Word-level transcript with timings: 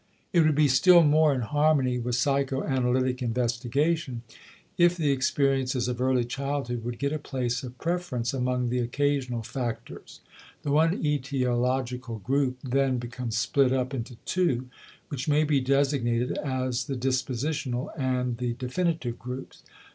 It 0.33 0.39
would 0.39 0.55
be 0.55 0.67
still 0.67 1.03
more 1.03 1.31
in 1.31 1.41
harmony 1.41 1.99
with 1.99 2.15
psychoanalytic 2.15 3.21
investigation 3.21 4.23
if 4.75 4.97
the 4.97 5.11
experiences 5.11 5.87
of 5.87 6.01
early 6.01 6.25
childhood 6.25 6.83
would 6.83 6.97
get 6.97 7.13
a 7.13 7.19
place 7.19 7.61
of 7.61 7.77
preference 7.77 8.33
among 8.33 8.69
the 8.69 8.79
occasional 8.79 9.43
factors. 9.43 10.19
The 10.63 10.71
one 10.71 11.03
etiological 11.03 12.23
group 12.23 12.57
then 12.63 12.97
becomes 12.97 13.37
split 13.37 13.71
up 13.71 13.93
into 13.93 14.15
two 14.25 14.69
which 15.09 15.27
may 15.29 15.43
be 15.43 15.61
designated 15.61 16.31
as 16.39 16.85
the 16.85 16.95
dispositional 16.95 17.91
and 17.95 18.37
the 18.39 18.53
definitive 18.53 19.19
groups. 19.19 19.61